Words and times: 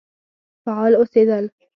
فعال 0.65 0.95
اوسېدل. 0.95 1.49